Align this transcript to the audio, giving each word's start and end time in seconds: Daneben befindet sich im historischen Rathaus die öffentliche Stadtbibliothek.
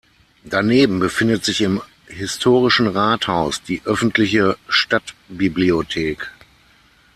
Daneben 0.45 0.99
befindet 0.99 1.45
sich 1.45 1.61
im 1.61 1.79
historischen 2.07 2.87
Rathaus 2.87 3.61
die 3.61 3.83
öffentliche 3.85 4.57
Stadtbibliothek. 4.67 6.27